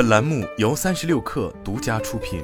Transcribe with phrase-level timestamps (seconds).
[0.00, 2.42] 本栏目由三十六氪独家出品。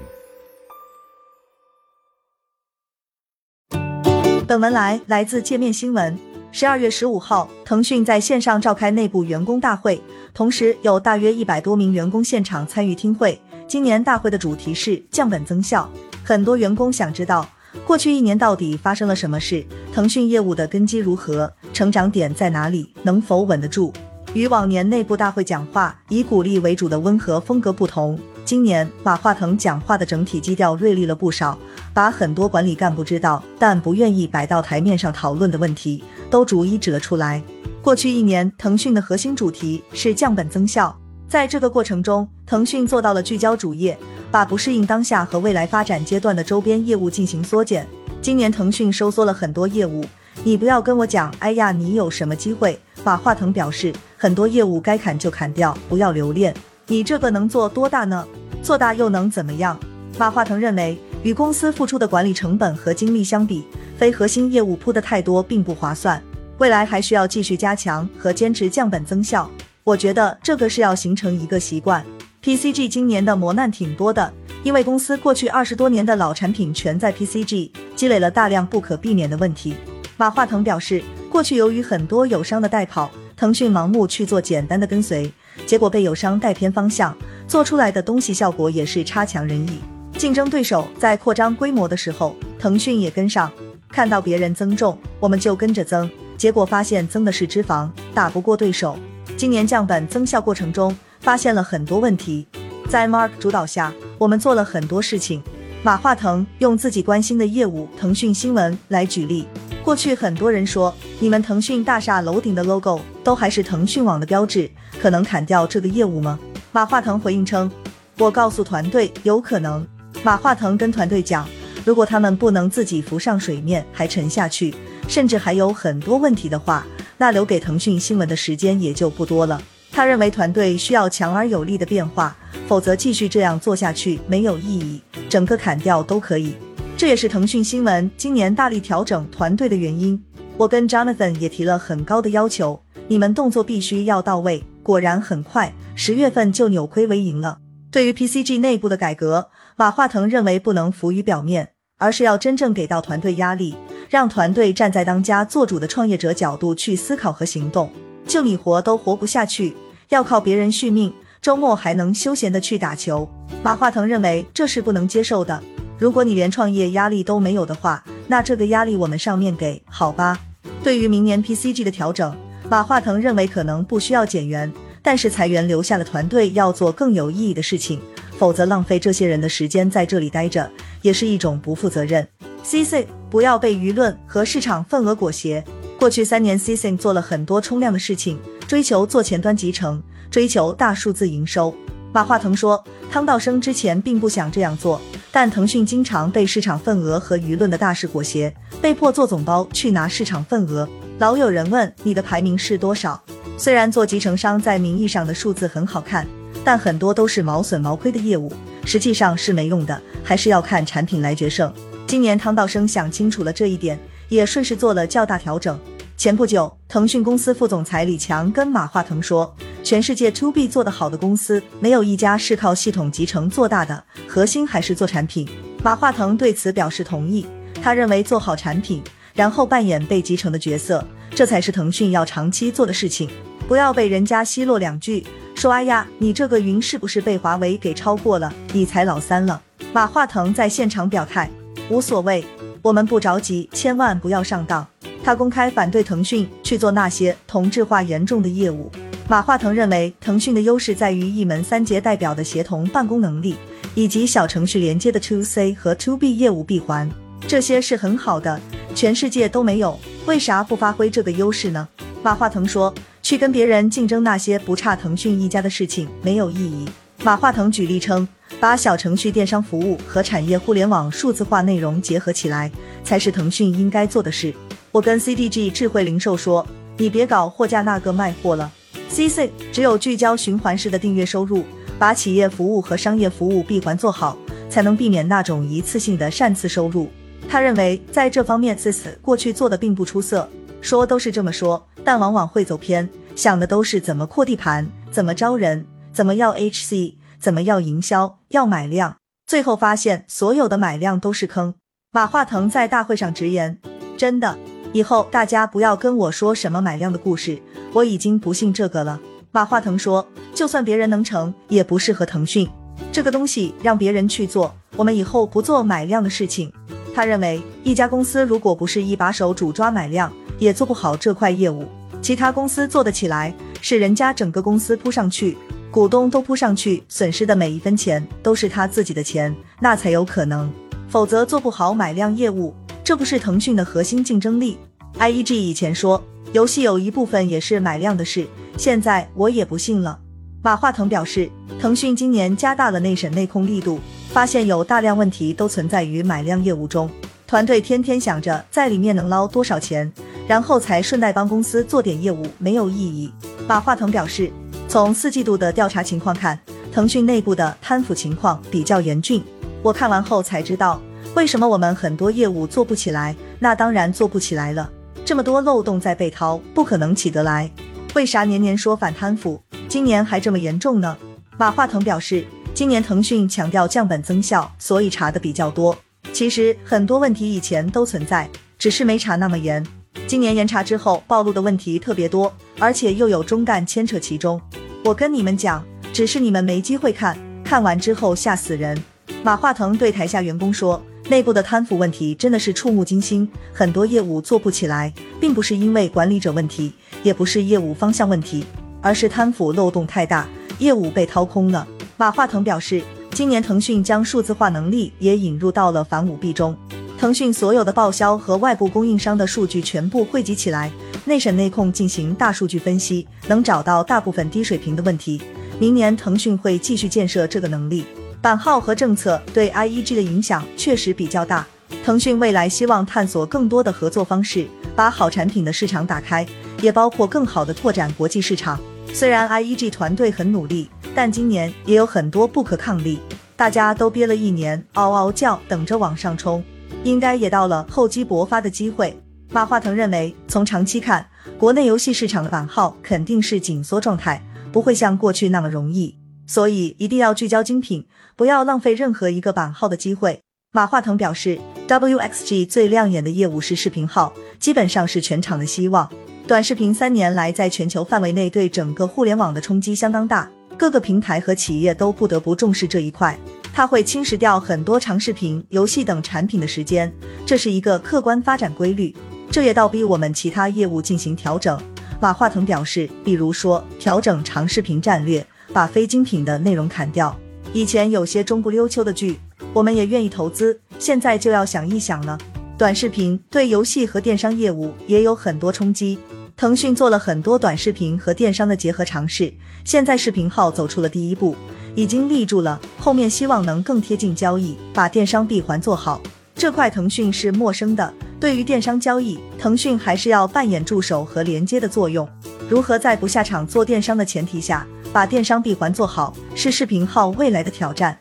[4.47, 6.19] 本文来来自界面新闻。
[6.53, 9.99] 十二月十五号，腾讯在线上召开内部员工大会，
[10.35, 13.41] 同时有大约一百多名员工现场参与听会。
[13.67, 15.91] 今年大会的主题是降本增效，
[16.23, 17.49] 很多员工想知道
[17.87, 19.65] 过去一年到底发生了什么事，
[19.95, 23.95] 腾讯业务的根基如何，成长点在哪里，能否稳得住。
[24.35, 31.59] 与往年内部大会讲话以鼓励为主的温和风格不同，今年马化腾讲话的整体基调锐利了不少，
[31.95, 36.05] 把很多管理干部知道但不愿意摆到台面上讨论的问题。
[36.29, 37.43] 都逐一指了出来。
[37.81, 40.97] 过去一年，腾讯的核心主题是降本增效。
[41.29, 43.97] 在这个过程中，腾讯做到了聚焦主业，
[44.31, 47.87] 把不适应当下和未来发展阶段的周边业务进行缩减。
[48.21, 50.05] 今年腾讯收缩了很多业务，
[50.43, 52.79] 你不要跟我讲，哎呀，你有什么机会？
[53.07, 56.53] 马化腾表示，很多业务该砍就砍掉，不要留恋。
[56.89, 58.27] 你这个能做多大呢？
[58.65, 59.79] 做大又能怎么样？
[60.19, 63.65] 马化腾认为，与公司付出的管理成本和精力相比。
[63.97, 66.21] 非核心业务铺的太多并不划算，
[66.59, 69.49] 未来还需要继续加强和坚持降本增效。
[69.85, 72.05] 我觉得这个是要形成一个习惯。
[72.43, 74.33] PCG 今年的磨难挺多的，
[74.65, 79.77] 因为公司过去二十多年的老产品全在 PCG 积累了大量不可避免的问题。
[80.17, 81.01] 马化腾表示，
[81.37, 85.31] 过去由于很多友商的代跑，腾讯盲目去做简单的跟随，
[85.67, 87.15] 结果被友商带偏方向，
[87.47, 89.79] 做出来的东西效果也是差强人意。
[90.17, 93.53] 竞争对手在扩张规模的时候，腾讯也跟上。
[93.91, 98.97] 看到别人增重，我们就跟着增，结果发现增的是脂肪，打不过对手。
[99.37, 102.47] 今年降本增效过程中，发现了很多问题。
[102.89, 105.43] 在 Mark 主导下，我们做了很多事情。
[105.83, 109.47] 马化腾用自己关心的业务腾讯新闻来举例。
[109.87, 114.69] 过去很多人说，你们腾讯大厦楼顶的 logo 都还是腾讯网的标志，
[115.01, 116.37] 可能砍掉这个业务吗？
[116.73, 117.71] 马化腾回应称，
[118.19, 119.87] 我告诉团队，有可能。
[120.25, 121.49] 马化腾跟团队讲。
[121.85, 124.75] 如果他们不能自己浮上水面，还沉下去，
[125.07, 126.85] 甚至还有很多问题的话，
[127.17, 129.63] 那留给腾讯新闻的时间也就不多了。
[129.93, 136.57] 他认为团队需要强而有力的变化，否则继续这样做下去没有意义，整个砍掉都可以。
[136.97, 140.23] 这也是腾讯新闻今年大力调整团队的原因。
[140.57, 144.65] 我跟 Jonathan 也提了很高的要求，你们动作必须要到位。
[144.83, 147.59] 果然很快，十月份就扭亏为盈了。
[147.91, 151.71] 对于 PCG 内部的改革，马化腾认为不能浮于表面。
[151.99, 153.75] 而是要真正给到团队压力，
[154.11, 157.91] 让团队站在当家做主的创业者角度去思考和行动。
[158.27, 159.75] 就你活都活不下去，
[160.11, 163.27] 要靠别人续命，周末还能休闲的去打球。
[163.63, 165.63] 马化腾认为这是不能接受的。
[165.99, 170.39] 如果你连创业压力都没有的话，那这个压力我们上面给好吧？
[170.83, 172.37] 对于明年 PCG 的调整，
[172.69, 174.71] 马化腾认为可能不需要减员，
[175.03, 178.01] 但是裁员留下的团队要做更有意义的事情。
[178.39, 180.71] 否则浪费这些人的时间在这里待着，
[181.01, 182.29] 也是一种不负责任。
[182.63, 185.65] C C 不要被舆论和市场份额裹挟。
[185.99, 191.75] 过去三年，C C 做了很多冲量的事情，追求做前端集成，追求大数字营收。
[192.13, 195.01] 马化腾说，汤道生之前并不想这样做，
[195.39, 200.89] 但腾讯经常被市场份额和舆论的大势裹挟，被迫做总包去拿市场份额。
[201.19, 203.23] 老有人问你的排名是多少？
[203.59, 206.27] 虽然做集成商在名义上的数字很好看。
[206.65, 208.51] 但很多都是毛损毛亏的业务，
[208.87, 211.71] 实际上是没用的，还是要看产品来决胜。
[212.07, 213.99] 今年汤道生想清楚了这一点，
[214.31, 215.79] 也顺势做了较大调整。
[216.17, 219.55] 前不久，腾讯公司副总裁李强跟马化腾说，
[219.87, 225.49] 全世界 To B 做得好的公司，没有一家是靠系统集成做大的，核心还是做产品。
[225.81, 227.47] 马化腾对此表示同意，
[227.81, 229.01] 他认为做好产品，
[229.33, 233.31] 然后扮演被集成的角色，这才是腾讯要长期做的事情，
[233.69, 235.25] 不要被人家奚落两句。
[235.55, 238.53] 说哎呀，你这个云是不是被华为给超过了？
[238.73, 239.63] 你才老三了。
[239.93, 241.49] 马化腾在现场表态，
[241.89, 242.45] 无所谓，
[242.83, 244.85] 我们不着急，千万不要上当。
[245.23, 248.91] 他公开反对腾讯去做那些同质化严重的业务。
[249.29, 253.57] 马化腾认为，腾讯的优势在于一门三节代表的协同办公能力，
[253.97, 257.11] 以及小程序连接的 To C 和 To B 业务闭环，
[257.49, 258.61] 这些是很好的，
[258.95, 261.89] 全世界都没有，为啥不发挥这个优势呢？
[262.23, 262.95] 马化腾说。
[263.23, 266.89] 去跟别人竞争那些不差腾讯一家的事情没有意义。
[267.25, 268.29] 马化腾举例称，
[268.61, 272.71] 把小程序电商服务和产业互联网数字化内容结合起来，
[273.03, 274.55] 才是腾讯应该做的事。
[274.93, 276.65] 我跟 CDG 智慧零售说，
[276.99, 278.71] 你别搞货架那个卖货了。
[279.09, 281.65] CC 只有聚焦循环式的订阅收入，
[281.99, 284.37] 把企业服务和商业服务闭环做好，
[284.69, 287.09] 才能避免那种一次性的擅自收入。
[287.49, 290.49] 他认为在这方面，CC 过去做的并不出色。
[290.83, 299.17] 说都是这么说，但往往会走偏，想的都是怎么扩地盘，怎么招人，怎么要 HC，怎么要营销，要买量，
[299.47, 301.75] 最后发现所有的买量都是坑。
[302.13, 303.81] 马化腾在大会上直言
[304.17, 304.57] ：“真的，
[304.93, 307.61] 以后大家不要跟我说什么买量的故事，
[307.97, 309.19] 我已经不信这个了。”
[309.53, 312.69] 马化腾说：“就算别人能成，也不适合腾讯
[313.11, 316.71] 这个东西，让别人去做，我们以后不做买量的事情。”
[317.15, 321.87] 他认为，一家公司如果不是一把手主抓买量，也做不好这块业务。
[322.21, 325.57] 其他公司做得起来，是人家整个公司扑上去，
[325.91, 330.71] 股东都扑上去，损失的每一分钱都是他自己的钱，那才有可能。
[331.09, 334.77] 否则做不好买量业务，这不是腾讯的核心竞争力。
[335.19, 336.23] IEG 以前说，
[336.53, 338.47] 游戏有一部分也是买量的事。
[338.77, 340.19] 现在我也不信了。
[340.63, 343.99] 马化腾表示，腾讯今年加大了内审内控力度，
[344.31, 347.09] 发现有大量问题都存在于买量业务中，
[347.47, 350.13] 团队天天想着在里面能捞多少钱，
[350.47, 353.33] 然后才顺带帮公司做点业务，没有意义。
[353.67, 354.53] 马化腾表示，
[354.87, 356.61] 从四季度的调查情况看，
[356.93, 359.43] 腾讯内部的贪腐情况比较严峻。
[359.83, 361.01] 我看完后才知道，
[361.35, 364.91] 为什么我们很多业务做不起来，那当然做不起来了，
[365.27, 367.69] 这么多漏洞在被掏，不可能起得来。
[368.15, 371.17] 为啥年年说反贪腐，今年还这么严重呢？
[371.59, 375.99] 马化腾表示，今年腾讯强调降本增效，所以查的比较多。
[376.33, 379.85] 其实很多问题以前都存在，只是没查那么严。
[380.29, 384.61] 今年严查之后，暴露的问题特别多，而且又有中干牵扯其中。
[385.05, 388.97] 我跟你们讲，只是你们没机会看，看完之后吓死人。
[389.43, 391.03] 马化腾对台下员工说。
[391.29, 396.93] 内部的贪腐问题真的是触目惊心，很多业务做不起来，并不是因为管理者问题，
[397.25, 398.65] 也不是业务方向问题，
[399.03, 400.47] 而是贪腐漏洞太大，
[400.79, 401.85] 业务被掏空了。
[402.17, 403.03] 马化腾表示，
[403.33, 406.77] 今年腾讯将数字化能力也引入到了反舞弊中，
[407.19, 410.93] 腾讯所有的报销和外部供应商的数据全部汇集起来，
[411.25, 415.43] 内审内控进行大数据分析，能找到大部分低水平的问题。
[415.81, 418.05] 明年腾讯会继续建设这个能力。
[418.47, 421.67] 版号和政策对 IEG 的影响确实比较大。
[422.05, 426.47] 腾讯未来希望探索更多的合作方式，把好产品的市场打开，
[426.81, 428.79] 也包括更好的拓展国际市场。
[429.13, 433.19] 虽然 IEG 团队很努力，但今年也有很多不可抗力。
[433.57, 436.63] 大家都憋了一年，嗷嗷叫，等着往上冲，
[437.03, 439.21] 应该也到了厚积薄发的机会。
[439.51, 441.27] 马化腾认为，从长期看，
[441.59, 444.41] 国内游戏市场的版号肯定是紧缩状态，
[444.71, 446.17] 不会像过去那么容易。
[446.47, 448.07] 所以一定要聚焦精品，
[448.37, 450.41] 不要浪费任何一个版号的机会。
[450.73, 451.59] 马化腾表示
[451.89, 456.11] ，WXG 最亮眼的业务是视频号，基本上是全场的希望。
[456.47, 463.37] 短视频三年来在全球范围内对整个互联网的冲击相当大，各个平台和企业都不得不重视这一块。
[463.73, 467.13] 它会侵蚀掉很多长视频、游戏等产品的时间，
[467.45, 469.15] 这是一个客观发展规律。
[469.51, 471.81] 这也倒逼我们其他业务进行调整。
[472.21, 475.47] 马化腾表示，比如说调整长视频战略。
[475.77, 477.39] 把非精品的内容砍掉。
[477.75, 479.39] 以前有些中不溜秋的剧，
[479.75, 482.39] 我们也愿意投资，现在就要想一想了。
[482.79, 486.19] 短视频对游戏和电商业务也有很多冲击。
[486.57, 489.53] 腾讯做了很多短视频和电商的结合尝试，
[489.85, 491.55] 现在视频号走出了第一步，
[491.95, 496.23] 已经立住了，后面希望能更贴近交易，把电商闭环做好。
[496.55, 502.27] 这块腾讯是陌生的，对于电商交易，腾讯还是要扮演助手和连接的作用。
[502.67, 504.87] 如何在不下场做电商的前提下？
[505.13, 508.19] 把电商闭环做好，是视频号未来的挑战。